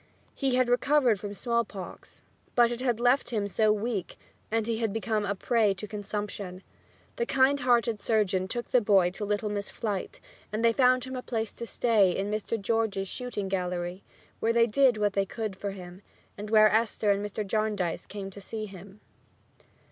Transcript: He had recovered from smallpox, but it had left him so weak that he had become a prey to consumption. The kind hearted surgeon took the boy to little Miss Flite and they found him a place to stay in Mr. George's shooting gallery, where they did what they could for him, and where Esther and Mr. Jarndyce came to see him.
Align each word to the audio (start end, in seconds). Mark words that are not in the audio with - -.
He 0.33 0.55
had 0.55 0.67
recovered 0.67 1.19
from 1.19 1.35
smallpox, 1.35 2.23
but 2.55 2.71
it 2.71 2.81
had 2.81 2.99
left 2.99 3.29
him 3.29 3.47
so 3.47 3.71
weak 3.71 4.17
that 4.49 4.65
he 4.65 4.79
had 4.79 4.91
become 4.91 5.25
a 5.25 5.35
prey 5.35 5.75
to 5.75 5.87
consumption. 5.87 6.63
The 7.17 7.27
kind 7.27 7.59
hearted 7.59 7.99
surgeon 7.99 8.47
took 8.47 8.71
the 8.71 8.81
boy 8.81 9.11
to 9.11 9.25
little 9.25 9.49
Miss 9.51 9.69
Flite 9.69 10.19
and 10.51 10.65
they 10.65 10.73
found 10.73 11.03
him 11.03 11.15
a 11.15 11.21
place 11.21 11.53
to 11.53 11.67
stay 11.67 12.17
in 12.17 12.31
Mr. 12.31 12.59
George's 12.59 13.09
shooting 13.09 13.47
gallery, 13.47 14.03
where 14.39 14.51
they 14.53 14.65
did 14.65 14.97
what 14.97 15.13
they 15.13 15.27
could 15.27 15.55
for 15.55 15.69
him, 15.69 16.01
and 16.35 16.49
where 16.49 16.71
Esther 16.73 17.11
and 17.11 17.23
Mr. 17.23 17.45
Jarndyce 17.45 18.07
came 18.07 18.31
to 18.31 18.41
see 18.41 18.65
him. 18.65 19.01